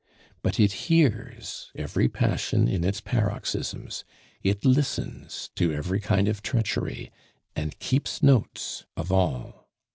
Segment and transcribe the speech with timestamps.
[0.41, 4.03] But it hears every passion in its paroxysms,
[4.41, 7.11] it listens to every kind of treachery,
[7.55, 9.69] and keeps notes of all.